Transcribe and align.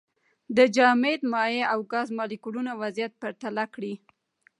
د 0.57 0.57
جامد، 0.75 1.19
مایع 1.33 1.63
او 1.73 1.79
ګاز 1.91 2.07
مالیکولونو 2.17 2.71
وضعیت 2.81 3.13
پرتله 3.21 3.65
کړئ. 3.73 3.93